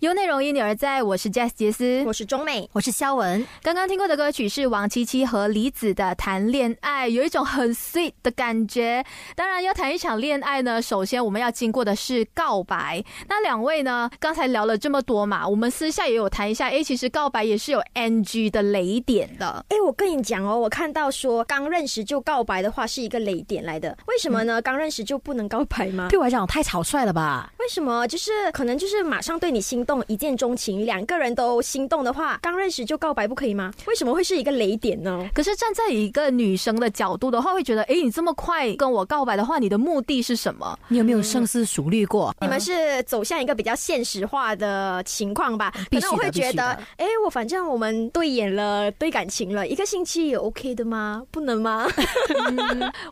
[0.00, 3.46] 有内容因你而在，我是 Jess 杰斯，我是钟美，我是肖文。
[3.62, 9.04] 刚刚听过的歌曲是王七七和李子的《谈恋爱》，有一种很 sweet 的感觉。
[9.36, 13.04] 当然，要谈一场恋爱呢，首先我们要经过的是告白。
[13.28, 19.62] 那两位呢，刚才聊了这么多嘛，我们私下也有谈一下，哎，其实告白也是有 NG 的雷点的。
[19.68, 24.62] 哎，我跟你讲哦，我看到说刚认识就告白的话是一个雷点来的，为什么呢？
[24.62, 26.08] 刚认识就不能告白吗？
[26.08, 27.52] 对我来讲太草率了吧？
[27.58, 28.08] 为什么？
[28.08, 33.72] 就是可能就是马上对你心动，一见钟情，两个人都心动的话，刚认识就告白不可以吗？
[33.86, 35.28] 为什么会是一个雷点呢？
[35.34, 40.78] 可是站在一个女生的角度的话，会觉得，哎，你这么快跟我告白的话，你的目的是什么？
[40.88, 42.34] 你有没有深思熟虑过？
[42.40, 45.72] 你们是走向一个比较现实化的情况吧？
[45.90, 51.22] 可能我会觉得，哎，我反正我们对眼了，对感情了，一个星期也 OK 的吗？
[51.30, 51.86] 不能吗？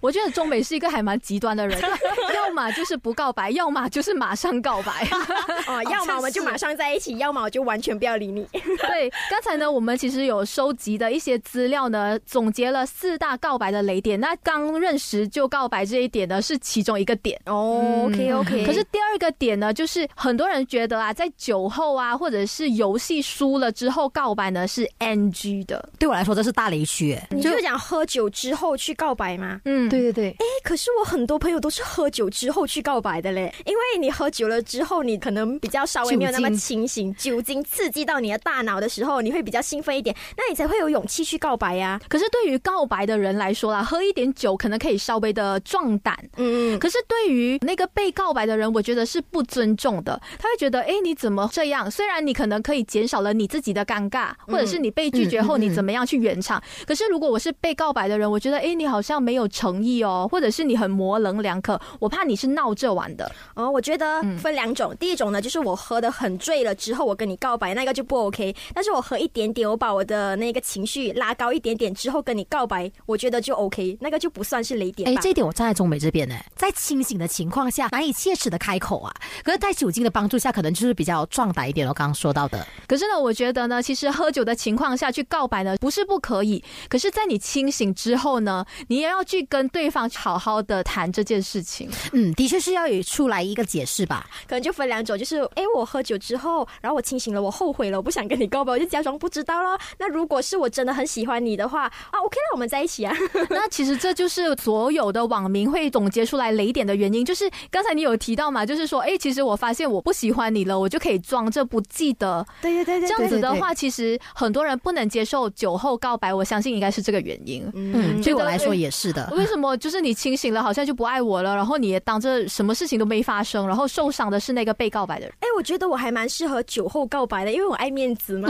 [0.01, 1.81] 我觉得中美是一个还蛮极端的人，
[2.35, 5.09] 要么就是不告白，要么就是马上告白。
[5.67, 8.47] 哦，要么我们就马上在一起，要么我就完全不要理你。
[8.53, 14.19] 对，刚才呢，我们其实有收集的一些资料呢，总结了四大告白的雷点。
[14.19, 17.41] 那刚认识就告白这一点呢，是其中一个点。
[17.47, 18.67] 哦，OK OK。
[18.67, 25.89] 可是第二个点呢，就是很多人觉得啊，在酒后啊，或者是游戏输了之后告白呢是 NG 的。
[25.99, 27.19] 对我来说这是大雷区。
[27.31, 29.61] 你就讲喝酒之后去告白吗？
[29.65, 46.19] 嗯，对对对，哎，可是我很多朋友都是喝酒之后去告白的嘞，因为你喝酒了之后，你可能比较稍微没有那么清醒，酒精刺激到你的大脑的时候，你会比较兴奋一点，那你才会有勇气去告白呀、可是对于告白的人来说啦，喝一点酒可能可以稍微的壮胆。
[46.37, 50.21] 嗯嗯，可是对于那个被告白的人，我觉得是不尊重的。
[50.39, 51.89] 他会觉得，哎，你怎么这样？
[51.91, 56.61] 虽然你可能可以减少了你自己的尴尬，或者是你被拒绝后你怎么样去圆场。
[56.87, 63.31] 可是如果我是被告白的人，我觉得，哎，你好像没有诚意哦，或者是你很模棱两可，我怕你是闹着玩的。
[63.55, 68.57] 哦，我觉得嗯分两种，第一种呢，就是我喝的很醉了之后，我跟你告白，那个就不 OK。
[68.73, 75.21] 但是我喝一点点，我把我的那个情绪拉高一点点之后跟你告白，我觉得就 OK，那个就不算是雷点哎，吧。
[75.21, 81.87] 这一点我站在中美这边呢，在清醒的情况下难以切齿的开口啊，可是在酒精的帮助下，可能就是比较壮胆一点。
[81.87, 86.65] 我刚刚说到的，可是呢，我觉得呢，其实喝酒的情况下去告白呢，不是不可以。
[86.89, 91.91] 可是，在你清醒之后呢，你也要去跟对方好好的谈这件事情。
[92.13, 94.27] 嗯，的确是要有出来一个解释吧。
[94.47, 96.38] 可能就分两种，就是哎，我喝酒之后，
[96.81, 99.79] 然后我清醒了，我后悔了，我不想跟你告白，我就假装不知道咯。
[99.99, 103.15] 那如果是我真的很喜欢你的话，啊，OK 那，我们在一起啊。
[103.51, 112.45] 那其实这就是所有的网民会总结出来雷点的原因，就是刚才你有提到嘛，就是说，哎，其实我发现我不喜欢你了，我就可以装着不记得。
[112.63, 117.69] 对对对对这样子的话，其实很多人不能接受酒后告白，我相信应该是这个原因。
[117.75, 119.29] 嗯，对我来说也是的。
[119.37, 125.35] 为什么就是你清醒了，好像就不爱我了，然后你也当着什么事情都没发生，然后受伤的是那个被告白的人。
[125.41, 128.49] 哎，我觉得我还蛮适合酒后告白的，因为我爱面子嘛。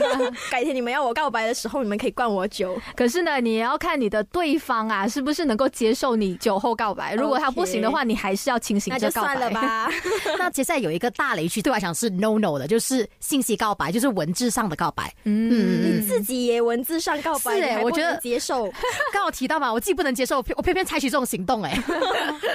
[0.50, 2.78] 改天你们要我告白的时候，你们可以灌我酒。
[2.94, 7.14] 可是呢，你也要看你的对方啊，是不是能够接受你酒后告白。
[7.14, 9.34] 如果他不行的话，你还是要清醒那就着告白。
[9.34, 9.90] 算了吧。
[10.38, 15.10] 那接下来有一个大雷区，对我来讲是 no no 的，就是信息告白，就是文字上的告白。
[15.24, 18.70] 嗯，你自己也文字上告白，我觉得接受。
[19.12, 21.78] 刚好提到嘛，我自己不能接受，我偏偏采取这种行动、哎，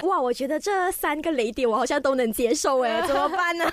[0.03, 3.65] 哇，我觉得这三个雷点我好像都能接受哎，怎么办呢？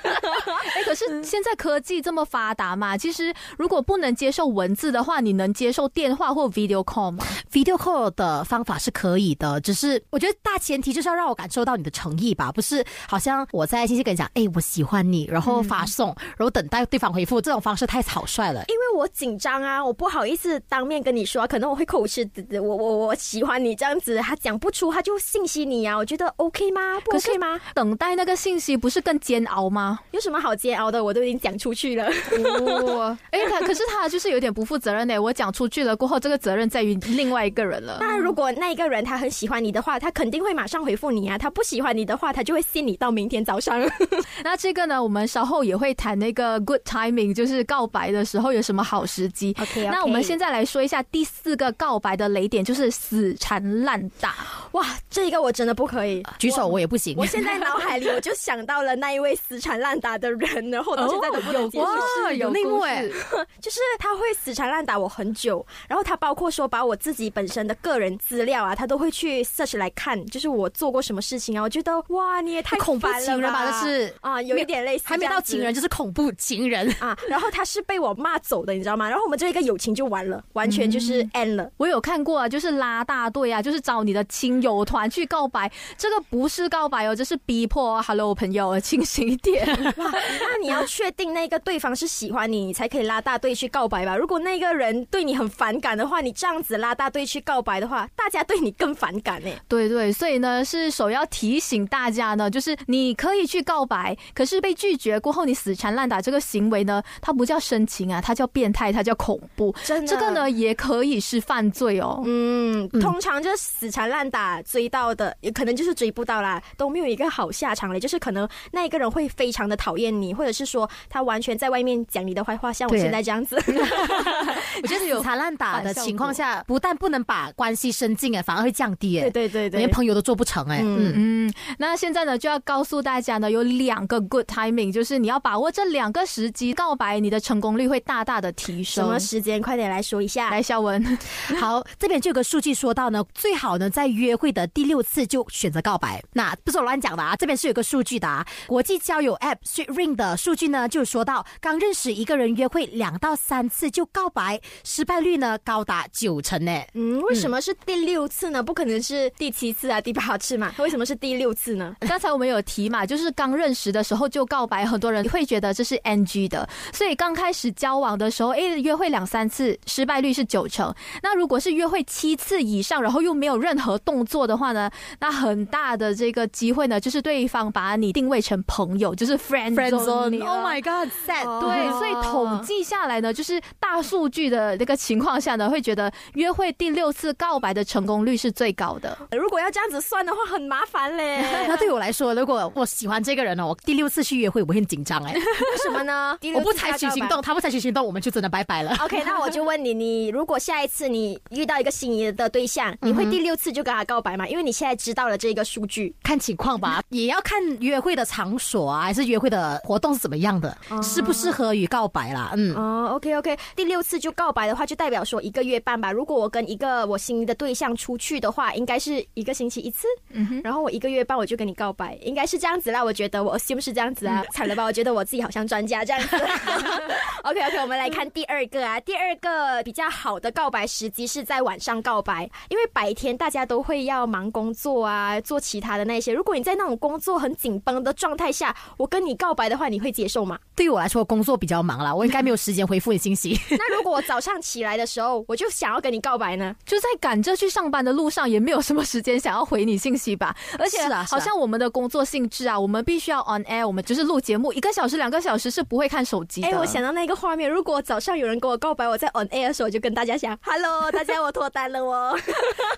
[0.80, 18.64] 哎，可是现在科技这么发达嘛，其实如果不能接受文字的话，你能接受电话或 video call 吗？video call 的方法是可以的，只是我觉得大前提就是要让我感受到你的诚意吧，不是好像我在信息跟你讲，哎，我喜欢你，然后发送，然后等待对方回复，这种方式太草率了。
[18.68, 26.98] 因为我紧张啊，我不好意思当面跟你说啊，可能我会口吃，我我我喜欢你这样子，他讲不出，他就信息你啊，我觉得 OK 吗？
[27.04, 27.60] 不 OK 吗？
[27.74, 29.98] 等待那个信息不是更煎熬吗？
[30.12, 31.02] 有什么好煎熬的？
[31.02, 32.06] 我都已经讲出去了。
[32.06, 35.18] 哦， 哎，他可是他就是有点不负责任呢。
[35.18, 37.98] 我讲出去了过后，这个责任在于另外一个人了。
[38.00, 41.36] 那如果那一个人他很喜欢你的话，他肯定会马上回复你啊。
[41.38, 43.80] 他不喜欢你的话，他就会信你到明天早上。
[44.44, 49.54] 那这个呢，我们稍后也会谈那个 good timing，就是告白的时候有什么好时机。
[49.60, 54.34] OK，那我们现在来说一下第四个告白的雷点，就是死缠烂打。
[54.72, 56.22] 哇，这个我真的不可以。
[56.38, 57.26] 举手我也不行我。
[57.26, 61.84] 现在脑海里我就想到了那一位死缠烂打的人，然后我到现在都不能接受。
[61.84, 63.02] 哇，有内幕哎！
[63.62, 71.62] 就是他会死缠烂打我很久，然后他包括说把我自己本身的个人资料啊，他都会去 search 来看，就是我做过什么事情啊。
[71.62, 76.90] 我觉得哇，你也太恐怖情人吧吧这是啊，有一点类似，还没到情人，就是恐怖情人。
[76.98, 77.16] 啊。
[77.28, 79.08] 然后他是被我骂走的，你知道吗？
[79.08, 81.70] 然后我们这一个友情就完了，完全就是 end 了。
[81.76, 88.04] 我有看过啊，就是拉大队啊，就是找你的亲亲友团去告白，这个不是告白哦，这是逼迫哦。
[88.04, 89.64] Hello，朋友，清醒一点。
[90.50, 94.16] 那你要确定那个对方是喜欢你，你才可以拉大队去告白吧。
[94.16, 99.56] 如果那个人对你很反感的话，你这样子拉大队去告白的话，大家对你更反感哎。
[99.68, 109.72] 对对，所以呢，是首要提醒大家呢，就是你可以去告白，可是被拒绝过后，你死缠烂打这个行为呢，它不叫深情啊，它叫变态，它叫恐怖。
[109.84, 112.20] 真的这个呢，也可以是犯罪哦。
[112.24, 118.00] 嗯，通常就死缠烂打追到的，也可能就是追不到啦，都没有一个好下场嘞。
[118.00, 123.56] 就是可能那一个人会非常的讨厌你，或者是说他完全在外面讲你的坏话，像我现在这样子。
[124.82, 130.80] 我觉得有 缠烂打的情况下，不但不能把关系升进哎，反而会降低哎，对对对对连，朋友都做不成哎。
[130.82, 139.04] 嗯，嗯，那现在呢，就要告诉大家呢，有两个 good timing，就是你要把握这两个时机告白，你的成功率会大大的提升。
[139.04, 139.60] 什么时间？
[139.60, 140.48] 快点来说一下。
[140.48, 141.18] 来，肖文，
[141.60, 146.22] 好，这边就有个数据说到呢，最好呢在约会的第六次就选择告白。
[146.32, 156.72] 那不是我乱讲的啊，这边是有个数据的啊，国际交友 App Sweet Ring 的数据呢就说到，刚认识一个人约会两到三次就告白，失败率呢高达九成呢。
[156.94, 158.62] 嗯，为什么是第六次呢？
[158.62, 160.72] 不可能是第七次啊、第八次嘛？
[160.78, 161.94] 为什么是第六次呢？
[162.08, 170.94] 刚才我们有提嘛，就是刚认识的时候就告白，很多人会觉得这是 NG 的，所以刚开始交往的时候，哎，约会两三次，失败率是九成。
[171.22, 181.60] 那如果是约会七次以上，然后又没有任何动作的话呢，那很大的这个机会呢，就是对方把你定位成朋友，就是 friend zone Oh my god，sad。
[181.60, 189.16] 对，所以统计下来呢，就是大数据的那个情况下呢，会觉得约会第六次告白的成功率是最高的。
[189.32, 191.44] 如果要这样子算的话，很麻烦嘞。
[191.68, 195.40] 那对我来说，如果我喜欢这个人呢，我第六次去约会我会很紧张哎，为
[195.82, 196.36] 什么呢？
[196.40, 198.94] 第六次我不采取行动，他不采取行动，我们就真的拜拜了。
[199.02, 204.46] OK，那我就问你，你如果下一次你遇到一个心仪的对象，你会第六次就跟他告白吗？
[204.46, 206.14] 因为你现在知道了这个数据。
[206.22, 212.52] 看情况吧，也要看约会的场所啊，还是约会的活动是怎么样的，适不适合于告白啦。
[212.56, 216.10] 嗯，哦，OK OK，第六次就告白的话，就代表说一个月半吧。
[216.10, 223.04] 如果我跟一个我心仪的对象出去的话，应该是一个星期一次，嗯哼，然后我一个月半我就跟你告白，应该是这样子啦。
[223.04, 224.82] 我觉得我 assume 是这样子啊，惨了吧？
[224.84, 226.36] 我觉得我自己好像专家这样子。
[227.44, 236.32] OK OK，我们来看第二个啊，第二个比较好的告白时机是在晚上告白，因为白天大家都会要忙工作啊，做其他的那些。
[236.32, 240.58] 如果你在那种工作很紧绷的状态下，我跟你告白的话，你会接受吗？
[240.74, 243.58] 对于我来说，工作比较忙啦，我应该没有时间回复你信息。
[243.70, 246.74] 那如果我早上起来的时候，我就想要跟你告白呢？
[246.86, 250.54] 就在赶着去上班的路上，也没有什么时间想要回你信息吧。
[250.78, 256.68] 而且好像我们的工作性质啊，我们必须要 on air，我们就是录节目，一个小时、两个小时是不会看手机的。
[256.68, 262.38] 哎，我想到那个画面，如果早上有人跟我告白，我在 on air 的时候，我就跟大家讲，Hello， 大家我脱单了哦，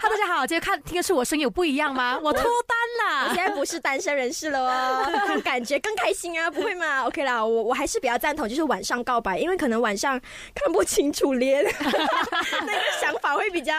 [0.01, 2.19] 哈，大家好，今天看听得出我声音有不一样吗？
[2.23, 3.29] 我脱单啦。
[3.29, 10.21] 我现在不是单身人士了哦，感觉更开心啊，不会吗？OK 啦，我我还是比较赞同，就是晚上告白，因为可能晚上
[10.55, 13.73] 看不清楚脸， 那个想法会比较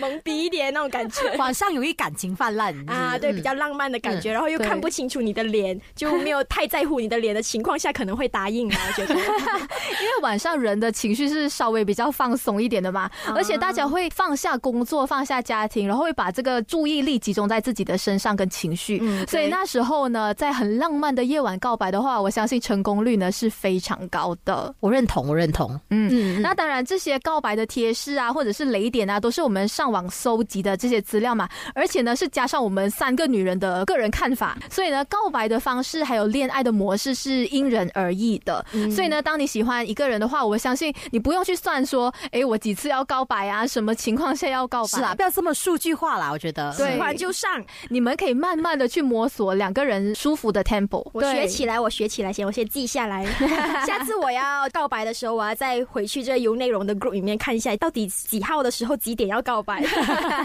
[0.00, 1.36] 懵逼一点那种感觉。
[1.36, 8.76] 晚上容易感情泛滥啊，对，比较浪漫的感觉，然后又看不清楚你的脸，就没有太在乎你的脸的情况下，可能会答应啊。
[8.88, 18.98] 我觉得， 因为晚上人的情绪是稍微比较放松一点的嘛， 而且大家会放下工作、放下家庭，然后会把这个注意力集中在自己的身上跟情绪。
[19.02, 24.74] 嗯所以那时候呢，在很浪漫的夜晚告白的话，我相信成功率呢是非常高的。
[24.80, 25.80] 我认同，我认同。
[25.88, 31.48] 嗯嗯，那当然，这些告白的贴士啊，或者是雷点啊，都是我们上网搜集的这些资料嘛。
[31.74, 38.62] 而且呢，是加上我们三个女人的个人看法，所以呢，告白的方式还有恋爱的模式是因人而异的。
[38.94, 44.98] 所以呢，当你喜欢一个人的话，我相信你不用去算说，诶，我几次要告白啊，什么情况下要告白。
[44.98, 46.70] 是啊，不要这么数据化啦，我觉得。
[46.72, 51.08] 喜欢就上，你们可以慢慢的去摸索两个人舒服的 tempo。
[51.14, 53.24] 我学起来，我学起来先，我先记下来。
[53.86, 59.82] 下次我要告白的时候，我要再回去这有内容的 group 里面看一下，到底几号的时候几点要告白。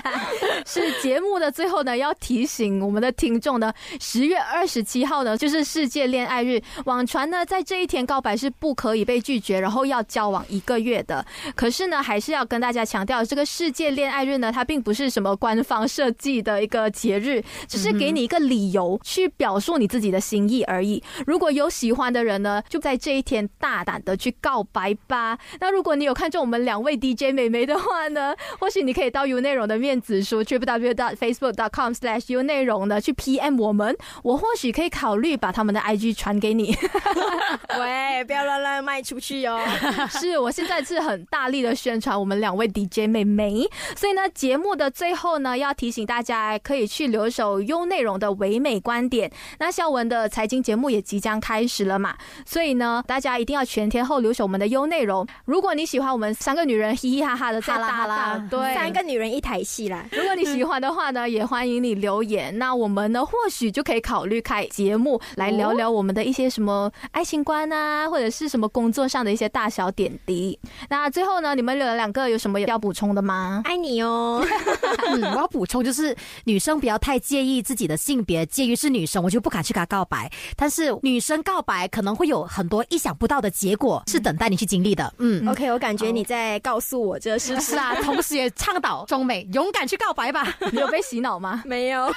[0.66, 6.62] 是节目的最后呢，要提醒我们的听众呢，十月二十七号呢就是世界恋爱日。
[6.86, 11.26] 网传呢，在这一天告白是不可以被拒绝，然后要交往一个月的。
[11.56, 21.02] 可是呢，还是要跟大家强调，这个世界恋爱日呢，它并不是什么官方设计的一个节日，只是给你一个理由去表述你自己的心意而已。
[21.26, 25.38] 如果有喜欢的人呢，就在这一天大胆的去告白吧。
[25.62, 35.80] 那如果你有看中我们两位 DJ 美眉的话呢，或许你可以到 U 内容的面子书 triple w dot facebook dot com slash U 内容呢去 PM 我们，我或许可以考虑把他们的
[35.80, 36.76] IG 传给你。
[37.80, 39.62] 喂，不要乱乱卖出去哦。
[40.10, 43.64] 是我现在是很大力的宣传我们两位 DJ 妹妹，
[43.96, 49.32] 所以呢，节目的最后呢，要提醒大家可以去留守 U 内容的唯美观点。
[49.60, 52.16] 那孝文的财经节目也即将开始了嘛，
[52.46, 55.26] 所以呢，大家一定要全天候留守我们的优内容。
[55.46, 60.06] 如果你喜欢我们三个女人嘻嘻哈哈的在哈啦对，三个女人一台戏啦。
[60.12, 62.58] 如果你喜欢的话呢，也欢迎你留言。
[62.58, 70.58] 那我们呢，或许就可以考虑开节目来聊聊我们的一些什么爱情观啊，或者是什么工作上的一些大小点滴。
[70.90, 73.62] 那最后呢，你们两个有什么要补充的吗？
[73.66, 74.44] 爱你哦，
[75.08, 76.16] 嗯，我要补充就是，
[76.46, 80.32] 女生不要太介意自己的性别，介于是女生，我就不敢去跟她告白。
[80.56, 85.14] 但是女生告白可能会有很多意想不到的结果，是等待你去经历的。
[85.18, 91.62] 嗯，OK，我感觉你在告诉我这是 是啊，同时也倡导 中美勇敢去告白吧， 你有被洗脑吗？
[91.66, 92.12] 没有。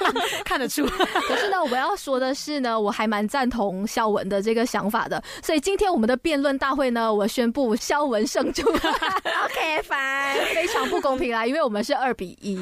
[0.45, 0.85] 看得出。
[0.85, 5.21] 可是呢，我要说的是呢，我还蛮赞同肖文的这个想法的。
[5.43, 8.69] 所以今天我们的辩论大会呢，我宣布肖文胜出。
[8.69, 10.35] OK，烦。
[10.53, 12.59] 非常不公平啦，因为我们是二比一。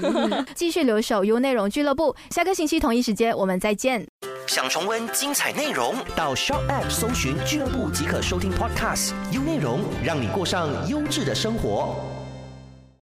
[0.56, 4.06] 继续留守 U 内容俱乐部，下个星期同一时间我们再见。
[4.48, 9.12] 想重温精彩内容，到 Shop App 搜寻俱乐部即可收听 Podcast。
[9.30, 12.11] 优内容让你过上优质的生活。